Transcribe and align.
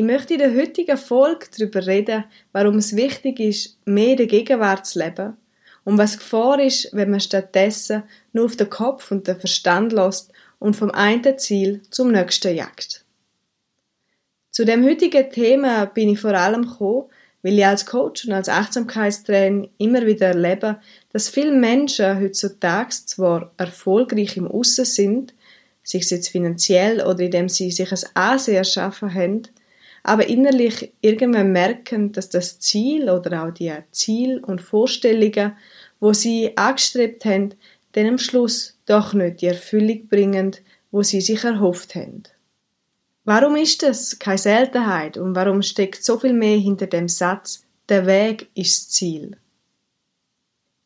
Ich 0.00 0.06
möchte 0.06 0.32
in 0.32 0.38
der 0.40 0.54
heutigen 0.54 0.96
Folge 0.96 1.44
darüber 1.54 1.86
reden, 1.86 2.24
warum 2.52 2.78
es 2.78 2.96
wichtig 2.96 3.38
ist, 3.38 3.76
mehr 3.84 4.12
in 4.12 4.16
der 4.16 4.28
Gegenwart 4.28 4.86
zu 4.86 4.98
leben 4.98 5.36
und 5.84 5.98
was 5.98 6.16
Gefahr 6.16 6.58
ist, 6.58 6.88
wenn 6.94 7.10
man 7.10 7.20
stattdessen 7.20 8.04
nur 8.32 8.46
auf 8.46 8.56
den 8.56 8.70
Kopf 8.70 9.10
und 9.10 9.28
den 9.28 9.38
Verstand 9.38 9.92
lässt 9.92 10.32
und 10.58 10.74
vom 10.74 10.90
einen 10.90 11.38
Ziel 11.38 11.82
zum 11.90 12.12
nächsten 12.12 12.56
jagt. 12.56 13.04
Zu 14.50 14.64
dem 14.64 14.86
heutigen 14.86 15.30
Thema 15.30 15.84
bin 15.84 16.08
ich 16.08 16.20
vor 16.20 16.32
allem 16.32 16.62
gekommen, 16.62 17.10
weil 17.42 17.58
ich 17.58 17.66
als 17.66 17.84
Coach 17.84 18.24
und 18.24 18.32
als 18.32 18.48
Achtsamkeitstrainer 18.48 19.68
immer 19.76 20.06
wieder 20.06 20.28
erlebe, 20.28 20.80
dass 21.12 21.28
viele 21.28 21.52
Menschen 21.52 22.18
heutzutage 22.18 22.88
zwar 23.04 23.52
erfolgreich 23.58 24.38
im 24.38 24.48
Aussen 24.48 24.86
sind, 24.86 25.34
sich 25.82 26.08
jetzt 26.08 26.30
finanziell 26.30 27.02
oder 27.02 27.20
indem 27.20 27.50
sie 27.50 27.70
sich 27.70 27.92
ein 27.92 28.08
Ansehen 28.14 28.56
erschaffen 28.56 29.12
haben, 29.12 29.42
aber 30.02 30.28
innerlich 30.28 30.92
irgendwann 31.00 31.52
merken, 31.52 32.12
dass 32.12 32.28
das 32.28 32.58
Ziel 32.58 33.10
oder 33.10 33.44
auch 33.44 33.50
die 33.50 33.72
Ziel 33.90 34.38
und 34.38 34.62
Vorstellungen, 34.62 35.56
wo 36.00 36.12
sie 36.12 36.56
angestrebt 36.56 37.24
haben, 37.24 37.54
dann 37.92 38.06
am 38.06 38.18
Schluss 38.18 38.78
doch 38.86 39.12
nicht 39.12 39.42
die 39.42 39.46
Erfüllung 39.46 40.06
bringen, 40.08 40.56
wo 40.90 41.02
sie 41.02 41.20
sich 41.20 41.44
erhofft 41.44 41.94
haben. 41.94 42.22
Warum 43.24 43.56
ist 43.56 43.82
das 43.82 44.18
keine 44.18 44.38
Seltenheit 44.38 45.16
und 45.16 45.34
warum 45.34 45.62
steckt 45.62 46.02
so 46.02 46.18
viel 46.18 46.32
mehr 46.32 46.56
hinter 46.56 46.86
dem 46.86 47.08
Satz, 47.08 47.64
der 47.88 48.06
Weg 48.06 48.48
ist 48.54 48.86
das 48.86 48.88
Ziel? 48.90 49.36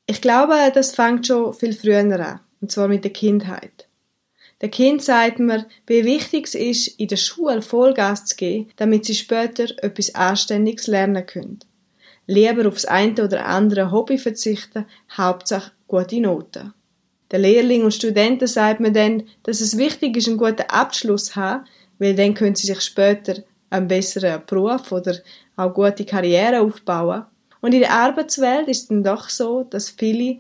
Ich 0.06 0.20
glaube, 0.20 0.54
das 0.74 0.94
fängt 0.94 1.26
schon 1.26 1.54
viel 1.54 1.72
früher 1.72 1.98
an, 2.00 2.40
und 2.60 2.70
zwar 2.70 2.88
mit 2.88 3.04
der 3.04 3.12
Kindheit. 3.12 3.88
Der 4.60 4.68
Kind 4.68 5.02
sagt 5.02 5.40
mir, 5.40 5.66
wie 5.86 6.04
wichtig 6.04 6.46
es 6.46 6.54
ist, 6.54 6.88
in 7.00 7.08
der 7.08 7.16
Schule 7.16 7.60
Vollgas 7.60 8.24
zu 8.24 8.36
geben, 8.36 8.70
damit 8.76 9.04
sie 9.04 9.14
später 9.14 9.64
etwas 9.82 10.14
Anständiges 10.14 10.86
lernen 10.86 11.26
können. 11.26 11.58
Lieber 12.26 12.68
aufs 12.68 12.84
eine 12.84 13.24
oder 13.24 13.46
andere 13.46 13.90
Hobby 13.90 14.16
verzichten, 14.16 14.86
Hauptsache 15.16 15.72
gute 15.86 16.20
Noten. 16.20 16.72
Der 17.30 17.38
Lehrling 17.40 17.82
und 17.82 17.92
Studenten 17.92 18.46
sagt 18.46 18.80
mir 18.80 18.92
dann, 18.92 19.24
dass 19.42 19.60
es 19.60 19.76
wichtig 19.76 20.16
ist, 20.16 20.28
einen 20.28 20.38
guten 20.38 20.68
Abschluss 20.68 21.26
zu 21.26 21.36
haben, 21.36 21.66
weil 21.98 22.14
dann 22.14 22.34
können 22.34 22.54
sie 22.54 22.66
sich 22.66 22.80
später 22.80 23.42
einen 23.70 23.88
besseren 23.88 24.42
Beruf 24.46 24.92
oder 24.92 25.16
auch 25.56 25.74
gute 25.74 26.04
Karriere 26.04 26.60
aufbauen. 26.60 27.24
Und 27.60 27.72
in 27.72 27.80
der 27.80 27.92
Arbeitswelt 27.92 28.68
ist 28.68 28.82
es 28.82 28.88
dann 28.88 29.02
doch 29.02 29.28
so, 29.28 29.64
dass 29.64 29.90
viele 29.90 30.38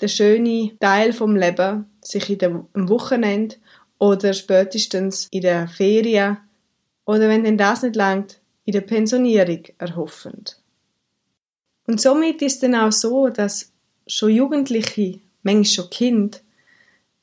der 0.00 0.08
schöne 0.08 0.72
Teil 0.80 1.12
vom 1.12 1.36
Leben 1.36 1.89
sich 2.02 2.30
in 2.30 2.38
dem 2.38 2.66
Wochenende 2.74 3.56
oder 3.98 4.32
spätestens 4.32 5.28
in 5.30 5.42
der 5.42 5.68
Ferien 5.68 6.38
oder 7.04 7.28
wenn 7.28 7.44
denn 7.44 7.58
das 7.58 7.82
nicht 7.82 7.96
langt, 7.96 8.40
in 8.64 8.72
der 8.72 8.82
Pensionierung 8.82 9.64
erhoffen. 9.78 10.44
Und 11.86 12.00
somit 12.00 12.40
ist 12.42 12.62
dann 12.62 12.74
auch 12.74 12.92
so, 12.92 13.28
dass 13.28 13.72
schon 14.06 14.30
Jugendliche, 14.30 15.20
manchmal 15.42 15.64
schon 15.64 15.90
Kind, 15.90 16.42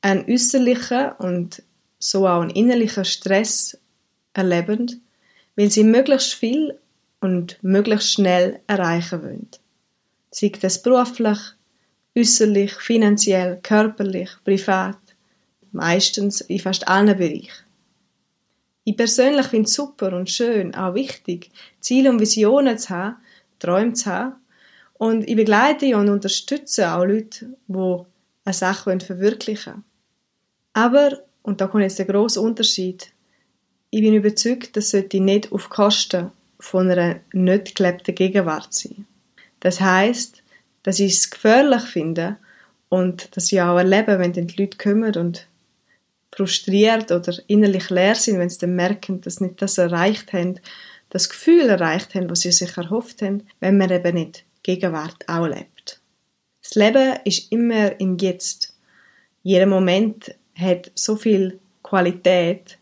einen 0.02 0.30
äußerlichen 0.30 1.12
und 1.18 1.62
so 1.98 2.28
auch 2.28 2.42
einen 2.42 2.50
innerlichen 2.50 3.04
Stress 3.04 3.78
erleben, 4.34 5.02
weil 5.56 5.70
sie 5.70 5.84
möglichst 5.84 6.34
viel 6.34 6.78
und 7.20 7.58
möglichst 7.62 8.12
schnell 8.12 8.60
erreichen 8.66 9.22
wollen. 9.22 9.48
Sei 10.30 10.52
das 10.60 10.82
beruflich, 10.82 11.38
äußerlich, 12.18 12.72
finanziell, 12.74 13.60
körperlich, 13.62 14.30
privat, 14.44 14.98
meistens 15.72 16.40
in 16.42 16.58
fast 16.58 16.86
allen 16.88 17.16
Bereichen. 17.16 17.64
Ich 18.84 18.96
persönlich 18.96 19.46
finde 19.46 19.66
es 19.66 19.74
super 19.74 20.12
und 20.14 20.30
schön, 20.30 20.74
auch 20.74 20.94
wichtig, 20.94 21.50
Ziele 21.80 22.10
und 22.10 22.20
Visionen 22.20 22.78
zu 22.78 22.90
haben, 22.90 23.16
Träume 23.58 23.92
zu 23.92 24.10
haben. 24.10 24.36
Und 24.94 25.28
ich 25.28 25.36
begleite 25.36 25.96
und 25.96 26.08
unterstütze 26.08 26.92
auch 26.92 27.04
Leute, 27.04 27.54
die 27.66 27.96
eine 28.44 28.54
Sache 28.54 28.98
verwirklichen 28.98 29.74
wollen. 29.74 29.84
Aber, 30.72 31.18
und 31.42 31.60
da 31.60 31.66
kommt 31.66 31.82
jetzt 31.82 31.98
der 31.98 32.06
grosse 32.06 32.40
Unterschied, 32.40 33.12
ich 33.90 34.00
bin 34.00 34.14
überzeugt, 34.14 34.76
das 34.76 34.90
sollte 34.90 35.20
nicht 35.20 35.52
auf 35.52 35.68
Kosten 35.70 36.30
von 36.60 36.90
einer 36.90 37.20
nicht 37.32 37.74
gelebten 37.74 38.14
Gegenwart 38.14 38.72
sein. 38.72 39.06
Das 39.60 39.80
heißt, 39.80 40.42
dass 40.82 41.00
ich 41.00 41.14
es 41.14 41.30
gefährlich 41.30 41.82
finde 41.82 42.36
und 42.88 43.36
dass 43.36 43.52
ich 43.52 43.60
auch 43.60 43.76
erlebe, 43.76 44.18
wenn 44.18 44.32
dann 44.32 44.46
die 44.46 44.62
Leute 44.62 44.78
kommen 44.78 45.14
und 45.16 45.46
frustriert 46.32 47.10
oder 47.10 47.34
innerlich 47.46 47.90
leer 47.90 48.14
sind, 48.14 48.38
wenn 48.38 48.48
sie 48.48 48.58
dann 48.58 48.76
merken, 48.76 49.20
dass 49.20 49.36
sie 49.36 49.44
nicht 49.44 49.62
das 49.62 49.78
erreicht 49.78 50.32
haben, 50.32 50.60
das 51.10 51.28
Gefühl 51.28 51.68
erreicht 51.68 52.14
haben, 52.14 52.30
was 52.30 52.40
sie 52.40 52.52
sich 52.52 52.76
erhofft 52.76 53.22
haben, 53.22 53.46
wenn 53.60 53.78
man 53.78 53.90
eben 53.90 54.14
nicht 54.14 54.44
Gegenwart 54.62 55.28
auch 55.28 55.46
lebt. 55.46 56.00
Das 56.62 56.74
Leben 56.74 57.18
ist 57.24 57.50
immer 57.50 57.98
im 57.98 58.18
Jetzt. 58.18 58.76
Jeder 59.42 59.66
Moment 59.66 60.34
hat 60.54 60.90
so 60.94 61.16
viel 61.16 61.58
Qualität 61.82 62.78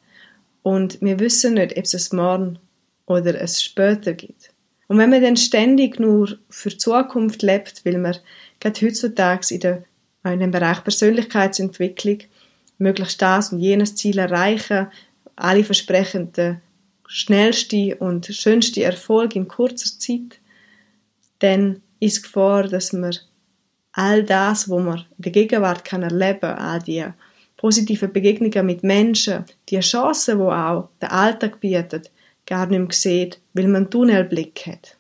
und 0.62 1.00
wir 1.00 1.20
wissen 1.20 1.54
nicht, 1.54 1.76
ob 1.76 1.84
es 1.84 1.94
es 1.94 2.12
morgen 2.12 2.58
oder 3.06 3.40
es 3.40 3.62
später 3.62 4.14
gibt. 4.14 4.50
Und 4.88 4.98
wenn 4.98 5.10
man 5.10 5.22
dann 5.22 5.36
ständig 5.36 5.98
nur 5.98 6.38
für 6.48 6.70
die 6.70 6.78
Zukunft 6.78 7.42
lebt, 7.42 7.84
weil 7.84 7.98
man 7.98 8.16
gerade 8.60 8.86
heutzutage 8.86 9.54
in, 9.54 9.60
der, 9.60 9.84
in 10.24 10.41
dem 10.41 10.50
Bereich 10.50 10.82
Persönlichkeitsentwicklung 10.84 12.19
möglichst 12.78 13.20
das 13.20 13.52
und 13.52 13.58
jenes 13.58 13.96
Ziel 13.96 14.19
erreichen, 14.19 14.88
alle 15.34 15.64
versprechen 15.64 16.32
den 16.32 16.60
schnellsten 17.08 17.94
und 17.94 18.26
schönsten 18.26 18.82
Erfolg 18.82 19.36
in 19.36 19.48
kurzer 19.48 19.98
Zeit, 19.98 20.41
dann 21.38 21.82
ist 22.00 22.22
Gefahr, 22.22 22.64
dass 22.64 22.92
man 22.92 23.16
all 23.92 24.22
das, 24.25 24.69
was 24.69 24.82
man 24.82 24.98
in 24.98 25.22
der 25.22 25.32
Gegenwart 25.32 25.84
kann 25.84 26.02
erleben, 26.02 26.50
all 26.50 26.80
die 26.80 27.04
positiven 27.56 28.12
Begegnungen 28.12 28.66
mit 28.66 28.82
Menschen, 28.82 29.44
die 29.69 29.80
Chancen, 29.80 30.38
die 30.38 30.44
auch 30.44 30.88
der 31.00 31.12
Alltag 31.12 31.60
bietet, 31.60 32.10
gar 32.46 32.66
nicht 32.66 32.78
mehr 32.78 32.88
sieht, 32.92 33.40
weil 33.52 33.66
man 33.66 33.76
einen 33.76 33.90
Tunnelblick 33.90 34.66
hat. 34.66 34.96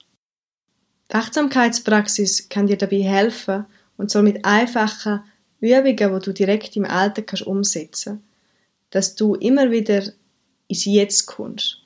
Die 1.10 1.14
Achtsamkeitspraxis 1.14 2.48
kann 2.48 2.66
dir 2.66 2.76
dabei 2.76 3.02
helfen, 3.02 3.64
und 3.96 4.10
zwar 4.10 4.22
mit 4.22 4.44
einfachen 4.44 5.22
Übungen, 5.60 5.96
die 5.96 6.24
du 6.24 6.32
direkt 6.32 6.76
im 6.76 6.84
Alltag 6.84 7.28
kannst 7.28 7.46
umsetzen 7.46 8.22
dass 8.90 9.14
du 9.14 9.34
immer 9.34 9.70
wieder 9.70 10.02
ins 10.68 10.84
Jetzt 10.84 11.26
kommst, 11.26 11.82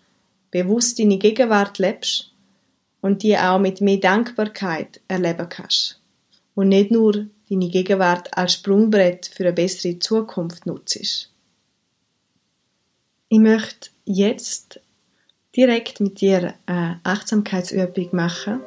bewusst 0.50 0.98
deine 0.98 1.18
Gegenwart 1.18 1.78
lebst 1.78 2.32
und 3.00 3.22
die 3.22 3.36
auch 3.36 3.58
mit 3.58 3.80
mehr 3.80 3.98
Dankbarkeit 3.98 5.00
erleben 5.08 5.48
kannst 5.48 6.00
und 6.54 6.68
nicht 6.68 6.90
nur 6.90 7.26
deine 7.48 7.68
Gegenwart 7.68 8.36
als 8.36 8.54
Sprungbrett 8.54 9.26
für 9.26 9.44
eine 9.44 9.52
bessere 9.52 9.98
Zukunft 9.98 10.66
nutzt. 10.66 11.30
Ich 13.28 13.38
möchte 13.38 13.90
jetzt 14.04 14.80
direkt 15.56 16.00
mit 16.00 16.20
dir 16.20 16.54
eine 16.66 17.00
Achtsamkeitsübung 17.04 18.08
machen. 18.12 18.60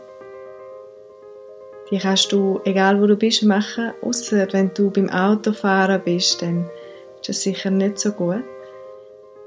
Die 1.91 1.97
kannst 1.97 2.31
du, 2.31 2.59
egal 2.65 3.01
wo 3.01 3.07
du 3.07 3.15
bist, 3.15 3.43
machen, 3.43 3.93
außer 4.01 4.47
wenn 4.51 4.73
du 4.73 4.89
beim 4.89 5.09
Autofahren 5.09 6.01
bist, 6.03 6.41
dann 6.41 6.69
ist 7.15 7.29
das 7.29 7.41
sicher 7.41 7.69
nicht 7.69 7.99
so 7.99 8.11
gut. 8.11 8.43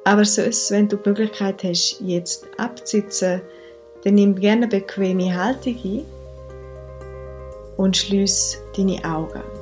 Aber 0.05 0.25
sonst, 0.25 0.71
wenn 0.71 0.89
du 0.89 0.97
die 0.97 1.09
Möglichkeit 1.09 1.65
hast, 1.65 2.01
jetzt 2.01 2.47
abzusitzen, 2.59 3.41
dann 4.05 4.15
nimm 4.15 4.37
gerne 4.37 4.67
eine 4.67 4.69
bequeme 4.69 5.35
Haltung 5.35 5.77
ein 5.85 6.05
und 7.77 7.97
schließ 7.97 8.63
deine 8.77 9.05
Augen. 9.05 9.56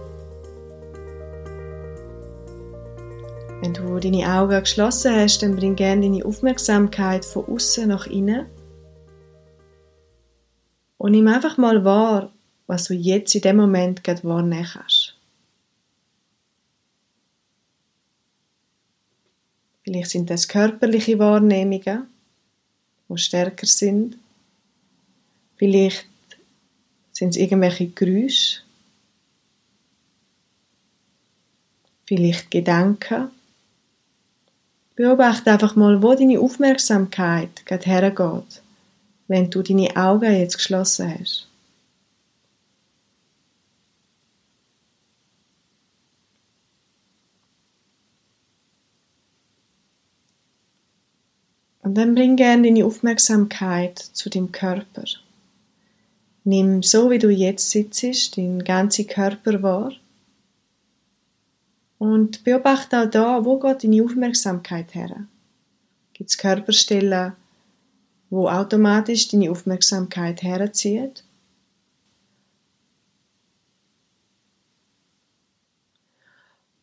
Wenn 3.65 3.73
du 3.73 3.99
deine 3.99 4.31
Augen 4.31 4.61
geschlossen 4.61 5.15
hast, 5.15 5.43
dann 5.43 5.57
bring 5.57 5.75
gerne 5.75 6.03
deine 6.03 6.23
Aufmerksamkeit 6.27 7.25
von 7.25 7.47
außen 7.47 7.89
nach 7.89 8.07
innen 8.07 8.45
und 10.99 11.13
nimm 11.13 11.27
einfach 11.29 11.57
mal 11.57 11.83
wahr, 11.83 12.31
was 12.67 12.85
du 12.85 12.93
jetzt 12.93 13.35
in 13.35 13.41
dem 13.41 13.57
Moment 13.57 14.05
gerade 14.05 14.23
wahrnehmen 14.25 14.69
kannst. 14.71 15.17
Vielleicht 19.83 20.11
sind 20.11 20.29
das 20.29 20.47
körperliche 20.47 21.19
Wahrnehmungen, 21.19 22.07
die 23.09 23.17
stärker 23.17 23.67
sind. 23.67 24.19
Vielleicht 25.57 26.07
sind 27.13 27.31
es 27.31 27.37
irgendwelche 27.39 27.87
Geräusche. 27.87 28.61
Vielleicht 32.05 32.51
Gedanken. 32.51 33.31
Beobachte 34.97 35.51
einfach 35.51 35.75
mal, 35.75 36.03
wo 36.03 36.15
deine 36.15 36.39
Aufmerksamkeit 36.39 37.67
gerade 37.67 37.85
hergeht, 37.85 38.63
wenn 39.27 39.51
du 39.51 39.63
deine 39.63 39.97
Augen 39.97 40.33
jetzt 40.33 40.57
geschlossen 40.57 41.13
hast. 41.19 41.49
Und 51.83 51.97
dann 51.97 52.15
bring 52.15 52.37
gerne 52.37 52.63
deine 52.63 52.87
Aufmerksamkeit 52.87 53.99
zu 53.99 54.31
dem 54.31 54.53
Körper. 54.53 55.05
Nimm 56.45 56.83
so 56.83 57.11
wie 57.11 57.19
du 57.19 57.31
jetzt 57.31 57.71
sitzt, 57.71 58.37
deinen 58.37 58.65
ganzen 58.65 59.07
Körper 59.07 59.63
wahr. 59.63 59.93
Und 62.05 62.45
beobachte 62.45 63.01
auch 63.01 63.09
da, 63.09 63.45
wo 63.47 63.59
geht 63.59 63.83
deine 63.83 64.05
Aufmerksamkeit 64.05 64.95
her? 64.95 65.27
Gibt 66.13 66.29
es 66.29 66.37
Körperstellen, 66.37 67.33
wo 68.29 68.47
automatisch 68.47 69.29
deine 69.29 69.51
Aufmerksamkeit 69.51 70.43
herzieht? 70.43 71.25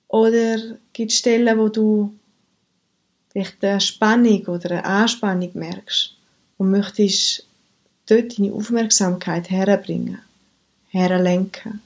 Oder 0.07 0.79
gibt 0.91 1.11
es 1.11 1.19
Stellen, 1.19 1.55
wo 1.59 1.69
du 1.69 2.15
vielleicht 3.29 3.63
eine 3.63 3.79
Spannung 3.79 4.43
oder 4.47 4.71
eine 4.71 4.85
Anspannung 4.85 5.51
merkst 5.53 6.15
und 6.57 6.71
möchtest 6.71 7.45
dort 8.07 8.39
deine 8.39 8.53
Aufmerksamkeit 8.53 9.51
herbringen, 9.51 10.17
herlenken. 10.89 11.79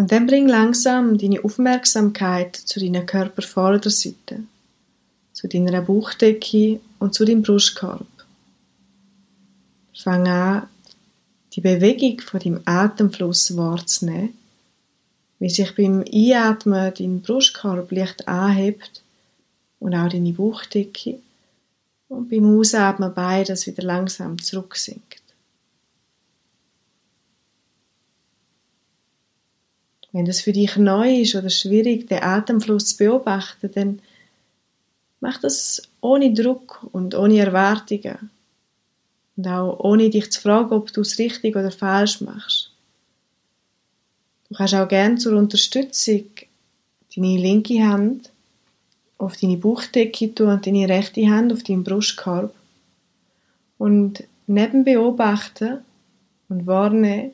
Und 0.00 0.12
dann 0.12 0.26
bring 0.26 0.48
langsam 0.48 1.18
deine 1.18 1.44
Aufmerksamkeit 1.44 2.56
zu 2.56 2.80
deiner 2.80 3.02
Körpervorderseite, 3.02 4.44
zu 5.34 5.46
deiner 5.46 5.82
Bauchdecke 5.82 6.80
und 6.98 7.12
zu 7.12 7.26
deinem 7.26 7.42
Brustkorb. 7.42 8.06
Fang 9.94 10.26
an, 10.26 10.68
die 11.52 11.60
Bewegung 11.60 12.18
von 12.22 12.40
deinem 12.40 12.62
Atemfluss 12.64 13.54
wahrzunehmen, 13.58 14.32
wie 15.38 15.50
sich 15.50 15.76
beim 15.76 16.02
Einatmen 16.10 16.94
dein 16.96 17.20
Brustkorb 17.20 17.92
leicht 17.92 18.26
anhebt 18.26 19.02
und 19.80 19.94
auch 19.94 20.08
deine 20.08 20.32
Bauchdicke 20.32 21.18
und 22.08 22.30
beim 22.30 22.58
Ausatmen 22.58 23.12
beides 23.12 23.66
wieder 23.66 23.82
langsam 23.82 24.40
zurücksinkt. 24.40 25.19
Wenn 30.12 30.24
das 30.24 30.40
für 30.40 30.52
dich 30.52 30.76
neu 30.76 31.20
ist 31.20 31.34
oder 31.34 31.50
schwierig, 31.50 32.08
den 32.08 32.22
Atemfluss 32.22 32.86
zu 32.86 32.96
beobachten, 32.96 33.70
dann 33.72 34.02
mach 35.20 35.38
das 35.40 35.82
ohne 36.00 36.32
Druck 36.32 36.86
und 36.92 37.14
ohne 37.14 37.38
Erwartungen. 37.38 38.30
Und 39.36 39.46
auch 39.46 39.78
ohne 39.80 40.10
dich 40.10 40.30
zu 40.32 40.40
fragen, 40.40 40.72
ob 40.72 40.92
du 40.92 41.02
es 41.02 41.18
richtig 41.18 41.56
oder 41.56 41.70
falsch 41.70 42.20
machst. 42.20 42.72
Du 44.48 44.56
kannst 44.56 44.74
auch 44.74 44.88
gerne 44.88 45.16
zur 45.16 45.38
Unterstützung 45.38 46.24
deine 47.14 47.36
linke 47.36 47.82
Hand 47.84 48.30
auf 49.18 49.36
deine 49.36 49.56
Bauchdecke 49.56 50.34
tun 50.34 50.48
und 50.48 50.66
deine 50.66 50.88
rechte 50.88 51.28
Hand 51.28 51.52
auf 51.52 51.62
deinen 51.62 51.84
Brustkorb. 51.84 52.54
Und 53.78 54.24
neben 54.46 54.84
beobachten 54.84 55.78
und 56.48 56.66
wahrnehmen, 56.66 57.32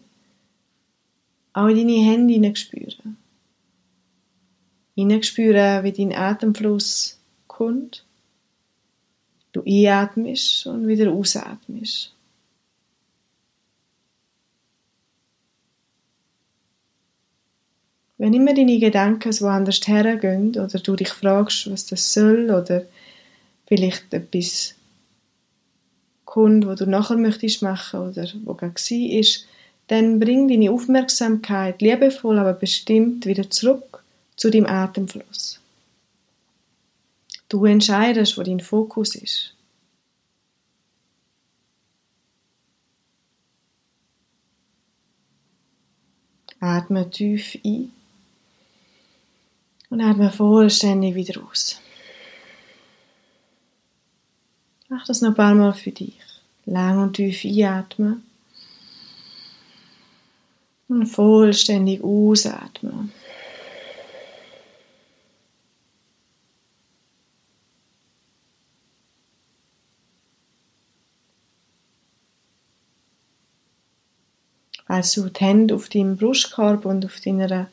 auch 1.57 1.69
in 1.69 1.77
deine 1.77 2.05
Hände 2.05 2.35
hineinspüren. 2.35 3.17
Hineinspüren, 4.95 5.85
wie 5.85 5.93
dein 5.93 6.15
Atemfluss 6.15 7.19
kommt 7.47 8.05
du 9.57 9.63
einatmest 9.67 10.67
und 10.67 10.87
wieder 10.87 11.11
ausatmest. 11.11 12.13
Wenn 18.19 18.35
immer 18.35 18.55
deine 18.55 18.79
Gedanken 18.79 19.33
so 19.33 19.47
anders 19.47 19.81
hergehen 19.87 20.51
oder 20.51 20.79
du 20.79 20.97
dich 20.97 21.09
fragst, 21.09 21.71
was 21.71 21.87
das 21.87 22.13
soll 22.13 22.51
oder 22.51 22.87
vielleicht 23.67 24.13
etwas 24.13 24.75
kommt, 26.25 26.67
wo 26.67 26.75
du 26.75 26.87
nachher 26.87 27.17
möchtest 27.17 27.63
machen 27.63 28.01
oder 28.01 28.27
wo 28.45 28.55
gerade 28.55 28.75
war, 28.75 29.56
dann 29.89 30.19
bring 30.19 30.49
deine 30.49 30.71
Aufmerksamkeit 30.71 31.81
liebevoll, 31.81 32.39
aber 32.39 32.55
bestimmt 32.55 33.27
wieder 33.27 33.49
zurück 33.51 34.03
zu 34.35 34.51
deinem 34.51 34.67
Atemfluss. 34.67 35.61
Du 37.49 37.65
entscheidest, 37.65 38.37
wo 38.37 38.43
dein 38.43 38.61
Fokus 38.61 39.15
ist. 39.15 39.53
Atme 46.59 47.09
tief 47.11 47.57
ein 47.65 47.93
und 49.91 50.01
atme 50.01 50.33
vollständig 50.33 51.15
wieder 51.15 51.41
aus. 51.45 51.81
Mach 54.89 55.07
das 55.07 55.21
noch 55.21 55.31
ein 55.31 55.35
paar 55.35 55.55
Mal 55.55 55.75
für 55.75 55.93
dich. 55.93 56.19
Lang 56.65 57.01
und 57.01 57.15
tief 57.15 57.45
einatmen 57.45 58.25
und 60.89 61.07
vollständig 61.07 62.03
ausatmen. 62.03 63.13
Falls 74.87 75.13
du 75.13 75.29
die 75.29 75.45
Hände 75.45 75.75
auf 75.75 75.89
deinem 75.89 76.17
Brustkorb 76.17 76.85
und 76.85 77.05
auf 77.05 77.19
deiner 77.21 77.69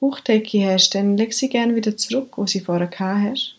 Bauchdecke 0.00 0.66
hast, 0.66 0.94
dann 0.94 1.16
leg 1.16 1.32
sie 1.32 1.48
gerne 1.48 1.76
wieder 1.76 1.96
zurück, 1.96 2.36
wo 2.36 2.46
sie 2.46 2.60
vorher 2.60 2.90
hast. 2.98 3.54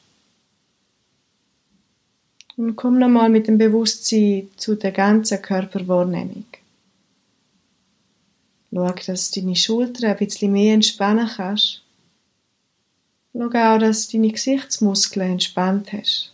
Und 2.58 2.76
komm 2.76 3.00
nochmal 3.00 3.30
mit 3.30 3.48
dem 3.48 3.58
Bewusstsein 3.58 4.50
zu 4.58 4.76
der 4.76 4.92
ganzen 4.92 5.42
Körperwahrnehmung. 5.42 6.44
Schau, 8.72 8.92
dass 8.92 9.32
du 9.32 9.42
deine 9.42 9.56
Schultern 9.56 10.12
ein 10.12 10.18
bisschen 10.18 10.52
mehr 10.52 10.74
entspannen 10.74 11.30
kannst. 11.36 11.82
Schau 13.34 13.46
auch, 13.46 13.80
dass 13.80 14.08
du 14.08 14.18
deine 14.18 14.32
Gesichtsmuskeln 14.32 15.32
entspannt 15.32 15.92
hast. 15.94 16.32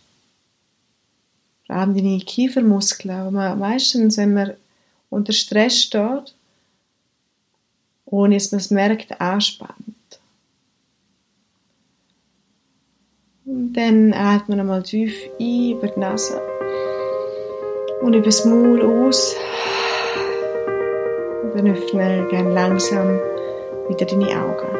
Vor 1.66 1.76
allem 1.76 1.94
deine 1.94 2.18
Kiefermuskeln, 2.18 3.32
man 3.32 3.58
meistens, 3.58 4.16
wenn 4.16 4.34
man 4.34 4.54
unter 5.10 5.32
Stress 5.32 5.82
steht, 5.82 6.34
ohne 8.04 8.36
dass 8.36 8.52
man 8.52 8.60
es 8.60 8.70
merkt, 8.70 9.20
anspannt. 9.20 9.84
Und 13.44 13.72
dann 13.74 14.12
atmen 14.12 14.56
wir 14.58 14.64
nochmal 14.64 14.82
tief 14.82 15.14
ein 15.38 15.72
über 15.72 15.88
die 15.88 16.00
Nase 16.00 16.40
und 18.02 18.14
über 18.14 18.26
das 18.26 18.44
Maul 18.44 18.82
aus. 18.82 19.34
Dann 21.56 21.68
öffne 21.68 22.28
gerne 22.28 22.52
langsam 22.52 23.18
wieder 23.88 24.04
deine 24.04 24.28
Augen. 24.38 24.76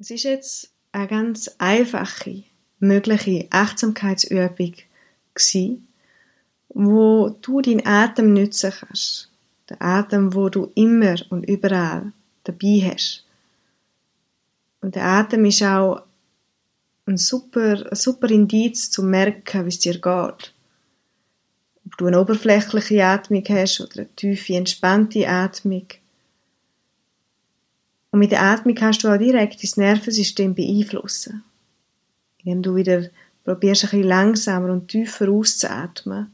Es 0.00 0.10
ist 0.10 0.24
jetzt 0.24 0.72
eine 0.90 1.06
ganz 1.06 1.54
einfache, 1.58 2.42
mögliche 2.80 3.46
Achtsamkeitsübung 3.50 4.74
gewesen, 5.32 5.86
wo 6.68 7.28
du 7.40 7.60
deinen 7.60 7.86
Atem 7.86 8.32
nützen 8.32 8.72
kannst. 8.76 9.30
Der 9.68 9.80
Atem, 9.80 10.34
wo 10.34 10.48
du 10.48 10.72
immer 10.74 11.14
und 11.30 11.48
überall 11.48 12.12
dabei 12.42 12.90
hast. 12.90 13.24
Und 14.80 14.96
der 14.96 15.04
Atem 15.04 15.44
ist 15.44 15.62
auch 15.62 16.02
ein 17.06 17.18
super, 17.18 17.86
ein 17.88 17.94
super 17.94 18.28
Indiz 18.30 18.90
zu 18.90 19.04
merken, 19.04 19.64
wie 19.64 19.68
es 19.68 19.78
dir 19.78 20.00
geht. 20.00 20.54
Du 22.00 22.06
eine 22.06 22.18
oberflächliche 22.18 23.04
Atmung 23.04 23.44
hast 23.50 23.78
oder 23.78 23.98
eine 23.98 24.14
tiefe, 24.16 24.54
entspannte 24.54 25.28
Atmung. 25.28 25.86
Und 28.10 28.20
mit 28.20 28.30
der 28.30 28.40
Atmung 28.40 28.74
kannst 28.74 29.04
du 29.04 29.08
auch 29.08 29.18
direkt 29.18 29.62
dein 29.62 29.84
Nervensystem 29.84 30.54
beeinflussen. 30.54 31.44
Indem 32.38 32.62
du 32.62 32.74
wieder 32.74 33.10
probierst, 33.44 33.84
ein 33.84 33.90
bisschen 33.90 34.08
langsamer 34.08 34.72
und 34.72 34.88
tiefer 34.88 35.28
auszuatmen 35.28 36.32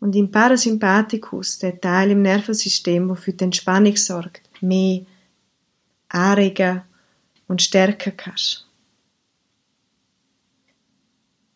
und 0.00 0.16
im 0.16 0.30
Parasympathikus, 0.30 1.58
der 1.58 1.78
Teil 1.78 2.12
im 2.12 2.22
Nervensystem, 2.22 3.06
der 3.06 3.16
für 3.16 3.34
die 3.34 3.44
Entspannung 3.44 3.96
sorgt, 3.96 4.48
mehr 4.62 5.02
anregen 6.08 6.80
und 7.46 7.60
stärken 7.60 8.14
kannst. 8.16 8.66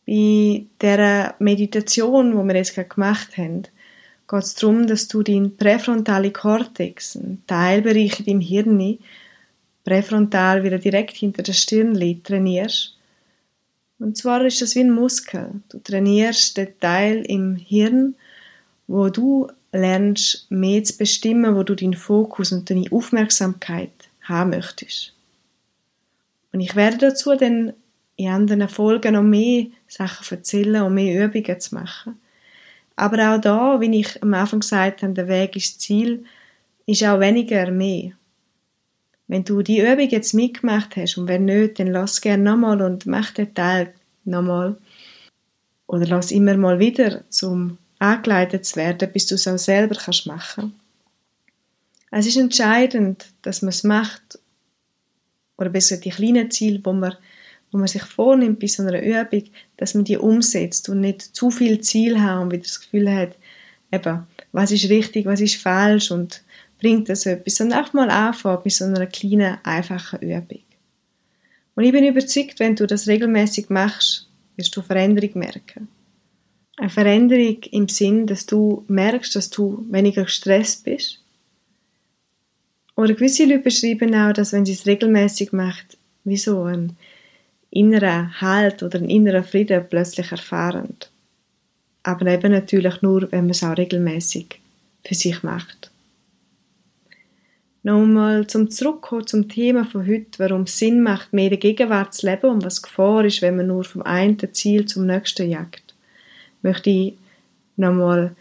Bei 0.09 0.65
der 0.81 1.35
Meditation, 1.39 2.35
wo 2.35 2.43
wir 2.43 2.57
jetzt 2.57 2.75
gerade 2.75 2.89
gemacht 2.89 3.37
haben, 3.37 3.65
geht 4.27 4.43
es 4.43 4.55
darum, 4.55 4.87
dass 4.87 5.07
du 5.07 5.23
deinen 5.23 5.55
präfrontalen 5.55 6.33
Kortex, 6.33 7.15
einen 7.15 7.43
Teilbereich 7.47 8.21
in 8.21 8.25
deinem 8.25 8.41
Hirn, 8.41 8.99
präfrontal 9.85 10.65
wieder 10.65 10.79
direkt 10.79 11.15
hinter 11.15 11.43
der 11.43 11.53
Stirn 11.53 11.95
liegt, 11.95 12.27
trainierst. 12.27 12.97
Und 13.99 14.17
zwar 14.17 14.43
ist 14.47 14.63
das 14.63 14.75
wie 14.77 14.81
ein 14.81 14.93
Muskel. 14.93 15.61
Du 15.69 15.79
trainierst 15.79 16.57
den 16.57 16.81
Teil 16.81 17.23
im 17.27 17.57
Hirn, 17.57 18.15
wo 18.87 19.11
du 19.11 19.49
lernst, 19.73 20.51
mehr 20.51 20.85
zu 20.85 20.97
bestimmen, 20.97 21.55
wo 21.55 21.65
du 21.65 21.75
deinen 21.75 21.93
Fokus 21.93 22.51
und 22.51 22.71
deine 22.71 22.91
Aufmerksamkeit 22.91 23.93
haben 24.23 24.51
möchtest. 24.51 25.13
Und 26.55 26.61
ich 26.61 26.75
werde 26.77 26.97
dazu 26.97 27.37
dann 27.37 27.75
in 28.17 28.31
anderen 28.31 28.71
Folgen 28.71 29.13
noch 29.13 29.23
mehr 29.23 29.67
Sachen 29.89 30.37
erzählen 30.37 30.83
und 30.83 30.95
mehr 30.95 31.25
Übungen 31.25 31.61
zu 31.61 31.75
machen. 31.75 32.21
Aber 32.97 33.35
auch 33.35 33.41
da, 33.41 33.81
wie 33.81 34.01
ich 34.01 34.23
am 34.23 34.35
Anfang 34.35 34.61
gesagt 34.61 35.03
habe, 35.03 35.15
der 35.15 35.29
Weg 35.29 35.57
ist 35.57 35.81
Ziel, 35.81 36.25
ist 36.87 37.05
auch 37.05 37.21
weniger 37.21 37.71
mehr. 37.71 38.13
Wenn 39.27 39.45
du 39.45 39.63
die 39.63 39.81
Übung 39.81 40.09
jetzt 40.09 40.35
mitgemacht 40.35 40.97
hast 40.97 41.19
und 41.19 41.29
wenn 41.29 41.45
nicht, 41.45 41.79
dann 41.79 41.89
lass 41.89 42.21
gerne 42.21 42.43
nochmal 42.43 42.81
und 42.83 43.07
mach 43.07 43.31
den 43.33 43.55
Teil 43.55 43.95
nochmal. 44.25 44.77
Oder 45.87 46.07
lass 46.07 46.33
immer 46.33 46.57
mal 46.57 46.79
wieder, 46.79 47.25
um 47.43 47.79
angeleitet 47.99 48.65
zu 48.65 48.77
werden, 48.77 49.11
bis 49.13 49.27
du 49.27 49.35
es 49.35 49.49
auch 49.49 49.59
selber 49.59 49.95
kannst 49.95 50.27
machen. 50.27 50.75
Es 52.11 52.27
ist 52.27 52.37
entscheidend, 52.37 53.27
dass 53.43 53.63
man 53.63 53.71
es 53.71 53.85
macht, 53.85 54.39
oder 55.59 55.71
besser 55.71 55.99
die 55.99 56.11
kleinen 56.11 56.51
Ziele, 56.51 56.81
wo 56.85 56.93
man, 56.93 57.17
wo 57.71 57.79
man 57.79 57.87
sich 57.87 58.03
vornimmt 58.03 58.61
bei 58.61 58.67
so 58.67 58.83
einer 58.83 59.03
Übung, 59.03 59.45
dass 59.77 59.95
man 59.95 60.05
die 60.05 60.17
umsetzt 60.17 60.89
und 60.89 61.01
nicht 61.01 61.23
zu 61.23 61.51
viel 61.51 61.81
Ziel 61.81 62.21
hat 62.21 62.43
und 62.43 62.53
wieder 62.53 62.63
das 62.63 62.81
Gefühl 62.81 63.13
hat, 63.13 63.37
eben, 63.93 64.27
was 64.53 64.71
ist 64.71 64.89
richtig, 64.89 65.27
was 65.27 65.41
ist 65.41 65.57
falsch 65.57 66.11
und 66.11 66.43
bringt 66.79 67.09
das 67.09 67.27
etwas, 67.27 67.57
sondern 67.57 67.81
einfach 67.81 67.95
mal 67.95 68.11
anfangen 68.11 68.63
mit 68.65 68.73
so 68.73 68.85
einer 68.85 69.07
kleinen, 69.07 69.59
einfachen 69.65 70.21
Übung. 70.21 70.63
Und 71.75 71.85
ich 71.85 71.93
bin 71.93 72.05
überzeugt, 72.05 72.59
wenn 72.59 72.77
du 72.77 72.87
das 72.87 73.07
regelmäßig 73.07 73.69
machst, 73.69 74.29
wirst 74.57 74.77
du 74.77 74.83
Veränderung 74.83 75.31
merken. 75.39 75.89
Eine 76.77 76.91
Veränderung 76.91 77.59
im 77.71 77.89
Sinn, 77.89 78.27
dass 78.27 78.47
du 78.47 78.85
merkst, 78.89 79.35
dass 79.35 79.51
du 79.51 79.85
weniger 79.89 80.25
gestresst 80.25 80.85
bist. 80.85 81.23
Oder 82.97 83.15
gewisse 83.15 83.45
Leute 83.45 83.61
beschreiben 83.61 84.15
auch, 84.15 84.33
dass 84.33 84.53
wenn 84.53 84.65
sie 84.67 84.73
es 84.73 84.87
regelmäßig 84.87 85.53
macht, 85.53 85.99
wie 86.25 86.37
so 86.37 86.65
ein 86.65 86.97
innerer 87.71 88.41
Halt 88.41 88.83
oder 88.83 88.99
ein 88.99 89.11
innerer 89.11 89.43
Frieden 89.43 89.85
plötzlich 89.89 90.31
erfahren. 90.31 90.97
Aber 92.03 92.27
eben 92.27 92.53
natürlich 92.53 93.03
nur, 93.03 93.31
wenn 93.33 93.45
man 93.45 93.51
es 93.51 93.63
auch 93.63 93.77
regelmäßig 93.77 94.61
für 95.05 95.15
sich 95.15 95.43
macht. 95.43 95.91
Nochmal 97.83 98.47
zum 98.47 98.71
Zurückkommen 98.71 99.27
zum 99.27 99.49
Thema 99.49 99.85
von 99.85 100.07
heute, 100.07 100.39
warum 100.39 100.63
es 100.63 100.79
Sinn 100.79 101.03
macht, 101.03 101.33
mehr 101.33 101.45
in 101.45 101.51
der 101.51 101.59
Gegenwart 101.59 102.13
zu 102.13 102.27
leben 102.27 102.51
und 102.51 102.65
was 102.65 102.83
Gefahr 102.83 103.25
ist, 103.25 103.41
wenn 103.41 103.57
man 103.57 103.69
nur 103.69 103.85
vom 103.85 104.03
einen 104.03 104.37
Ziel 104.53 104.85
zum 104.87 105.07
nächsten 105.07 105.49
jagt, 105.49 105.95
möchte 106.63 106.91
ich 106.91 107.15
nochmal 107.77 108.19
einen 108.19 108.37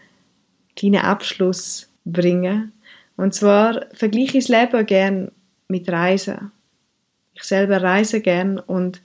kleinen 0.76 1.06
Abschluss 1.06 1.88
bringen. 2.04 2.74
Und 3.16 3.34
zwar 3.36 3.86
vergleiche 3.94 4.38
ich 4.38 4.48
das 4.48 4.50
Leben 4.50 4.86
gern 4.86 5.32
mit 5.68 5.88
Reisen. 5.90 6.52
Ich 7.38 7.44
selber 7.44 7.84
reise 7.84 8.20
gern 8.20 8.58
und 8.58 9.01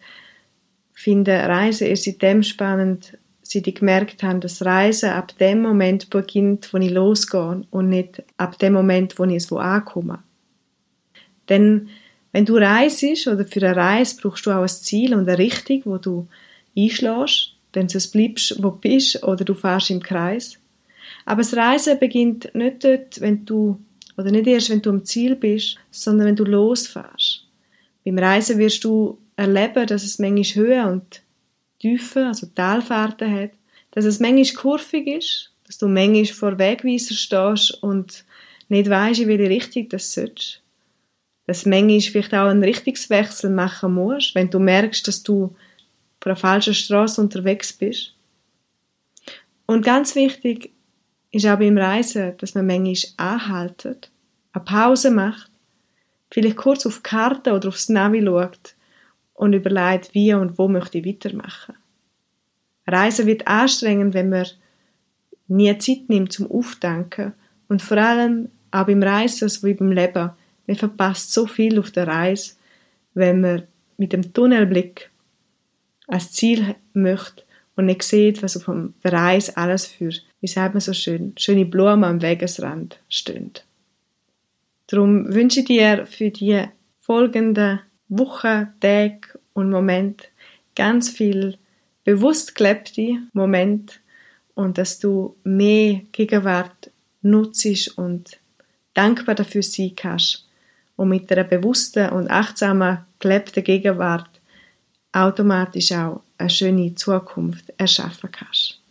finde 0.95 1.33
Reisen 1.33 1.87
erst 1.87 2.05
seitdem 2.05 2.43
spannend, 2.43 3.19
seit 3.43 3.67
ich 3.67 3.75
gemerkt 3.75 4.23
habe, 4.23 4.41
dass 4.41 4.65
Reisen 4.65 5.11
ab 5.11 5.37
dem 5.39 5.61
Moment 5.61 6.09
beginnt, 6.09 6.73
wo 6.73 6.79
ich 6.79 6.91
losgehe 6.91 7.63
und 7.71 7.89
nicht 7.91 8.23
ab 8.39 8.59
dem 8.59 8.73
Moment, 8.73 9.19
wo 9.19 9.25
ich 9.25 9.37
es 9.37 9.51
wo 9.51 9.59
ankomme. 9.59 10.21
Denn 11.51 11.91
wenn 12.33 12.47
du 12.47 12.57
reist 12.57 13.27
oder 13.27 13.45
für 13.45 13.61
eine 13.67 13.77
Reise 13.77 14.17
brauchst 14.21 14.47
du 14.47 14.53
auch 14.53 14.63
ein 14.63 14.69
Ziel 14.69 15.15
und 15.15 15.29
eine 15.29 15.37
Richtung, 15.37 15.83
wo 15.85 15.99
du 15.99 16.27
einschlägst, 16.77 17.53
denn 17.75 17.91
sonst 17.91 18.13
bleibst 18.13 18.63
wo 18.63 18.71
du 18.71 18.79
bist 18.79 19.23
oder 19.23 19.45
du 19.45 19.53
fährst 19.53 19.91
im 19.91 20.03
Kreis. 20.03 20.59
Aber 21.27 21.43
das 21.43 21.55
Reisen 21.55 21.99
beginnt 21.99 22.55
nicht 22.55 22.85
dort, 22.85 23.21
wenn 23.21 23.45
du, 23.45 23.79
oder 24.17 24.31
nicht 24.31 24.47
erst, 24.47 24.71
wenn 24.71 24.81
du 24.81 24.91
am 24.91 25.05
Ziel 25.05 25.37
bist, 25.37 25.77
sondern 25.91 26.29
wenn 26.29 26.37
du 26.37 26.45
losfährst. 26.45 27.42
Beim 28.05 28.19
Reisen 28.19 28.59
wirst 28.59 28.85
du 28.85 29.19
erleben, 29.37 29.87
dass 29.87 30.05
es 30.05 30.19
manchmal 30.19 30.65
Höhe 30.65 30.87
und 30.87 31.23
Tiefen, 31.79 32.25
also 32.25 32.47
Talfahrten 32.55 33.33
hat, 33.33 33.51
dass 33.93 34.05
es 34.05 34.21
manchmal 34.21 34.63
kurvig 34.63 35.07
ist, 35.07 35.53
dass 35.67 35.79
du 35.79 35.89
manchmal 35.89 36.27
vor 36.27 36.59
Wegweiser 36.59 37.15
stehst 37.15 37.83
und 37.83 38.25
nicht 38.69 38.89
weißt, 38.89 39.21
in 39.21 39.29
welche 39.29 39.51
Richtung 39.51 39.89
das 39.89 40.13
sollst 40.13 40.63
dass 41.47 41.65
du 41.65 41.71
manchmal 41.71 42.01
vielleicht 42.01 42.35
auch 42.35 42.49
einen 42.49 42.65
Richtungswechsel 42.65 43.51
machen 43.51 43.95
musst, 43.95 44.35
wenn 44.35 44.51
du 44.51 44.59
merkst, 44.59 45.07
dass 45.07 45.23
du 45.23 45.55
auf 46.21 46.27
einer 46.27 46.37
falschen 46.37 46.75
Straße 46.75 47.21
unterwegs 47.21 47.73
bist. 47.73 48.15
Und 49.67 49.85
ganz 49.85 50.15
wichtig 50.15 50.71
ist 51.31 51.47
auch 51.47 51.59
beim 51.59 51.79
Reisen, 51.79 52.37
dass 52.39 52.55
man 52.55 52.67
manchmal 52.67 52.97
anhaltet, 53.17 54.11
eine 54.53 54.65
Pause 54.65 55.11
macht, 55.11 55.51
vielleicht 56.33 56.57
kurz 56.57 56.87
auf 56.87 56.97
die 56.97 57.03
Karte 57.03 57.53
oder 57.53 57.69
aufs 57.69 57.89
Navi 57.89 58.25
schaut 58.25 58.75
und 59.35 59.53
überlegt, 59.53 60.15
wie 60.15 60.35
und 60.35 60.59
wo 60.59 60.69
möchte 60.69 60.99
ich 60.99 61.07
weitermachen. 61.07 61.75
Reisen 62.87 63.27
wird 63.27 63.47
anstrengend, 63.47 64.15
wenn 64.15 64.31
man 64.31 64.47
nie 65.49 65.77
Zeit 65.79 66.09
nimmt 66.09 66.33
zum 66.33 66.51
Aufdenken 66.51 67.35
und 67.69 67.83
vor 67.83 67.99
allem 67.99 68.49
auch 68.71 68.87
beim 68.87 69.03
Reisen, 69.03 69.49
so 69.49 69.67
wie 69.67 69.75
beim 69.75 69.93
Leben, 69.93 70.31
man 70.67 70.77
verpasst 70.77 71.33
so 71.33 71.47
viel 71.47 71.79
auf 71.79 71.91
der 71.91 72.07
Reise, 72.07 72.55
wenn 73.15 73.41
man 73.41 73.65
mit 73.99 74.13
dem 74.13 74.33
Tunnelblick 74.33 75.11
als 76.07 76.33
Ziel 76.33 76.75
möchte 76.95 77.43
und 77.77 77.87
nicht 77.87 78.03
sieht, 78.03 78.43
was 78.43 78.57
auf 78.57 78.75
der 79.05 79.13
Reise 79.13 79.57
alles 79.57 79.87
für, 79.87 80.13
wie 80.41 80.47
sagt 80.47 80.75
man 80.75 80.81
so 80.81 80.93
schön, 80.93 81.35
schöne 81.37 81.67
Blumen 81.67 82.05
am 82.05 82.23
Wegesrand 82.23 82.99
stehen. 83.09 83.53
Darum 84.87 85.33
wünsche 85.33 85.61
ich 85.61 85.67
dir 85.67 86.07
für 86.07 86.31
die 86.31 86.65
folgenden 86.99 87.81
Wochen, 88.09 88.69
Tage 88.81 89.21
und 89.53 89.71
Momente 89.71 90.27
ganz 90.75 91.11
viel 91.11 91.59
bewusst 92.05 92.55
gelebte 92.55 93.19
Momente 93.33 93.97
und 94.55 94.79
dass 94.79 94.99
du 94.99 95.37
mehr 95.45 96.03
Gegenwart 96.13 96.91
nutzt 97.23 97.97
und 97.97 98.39
dankbar 98.95 99.35
dafür 99.35 99.63
sein 99.63 99.93
kannst, 99.97 100.49
und 100.97 101.09
mit 101.09 101.33
einer 101.33 101.45
bewussten 101.45 102.11
und 102.11 102.31
achtsamen 102.31 102.99
gelebten 103.19 103.65
Gegenwart 103.65 104.29
automatisch 105.13 105.93
auch 105.93 106.23
eine 106.39 106.51
schöne 106.51 106.95
Zukunft 106.95 107.73
erschaffen 107.77 108.31
kannst. 108.31 108.82